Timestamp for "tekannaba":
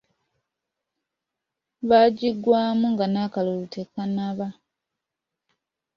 3.73-4.47